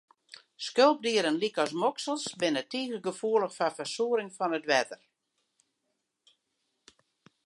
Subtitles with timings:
[0.67, 5.01] Skulpdieren lykas moksels, binne tige gefoelich foar fersuorring fan it wetter.